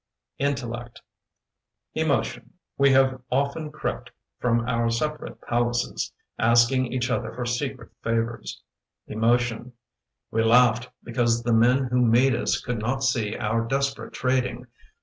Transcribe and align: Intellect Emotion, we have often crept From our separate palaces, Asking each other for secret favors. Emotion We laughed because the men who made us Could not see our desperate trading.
Intellect 0.39 1.03
Emotion, 1.93 2.53
we 2.75 2.89
have 2.91 3.21
often 3.31 3.71
crept 3.71 4.09
From 4.39 4.67
our 4.67 4.89
separate 4.89 5.39
palaces, 5.41 6.11
Asking 6.39 6.87
each 6.91 7.11
other 7.11 7.31
for 7.31 7.45
secret 7.45 7.91
favors. 8.03 8.63
Emotion 9.05 9.73
We 10.31 10.41
laughed 10.43 10.89
because 11.03 11.43
the 11.43 11.53
men 11.53 11.83
who 11.91 12.01
made 12.01 12.33
us 12.35 12.59
Could 12.59 12.79
not 12.79 13.03
see 13.03 13.37
our 13.37 13.61
desperate 13.63 14.13
trading. 14.13 14.65